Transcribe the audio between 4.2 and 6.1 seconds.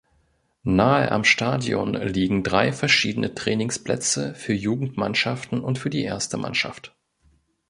für Jugendmannschaften und für die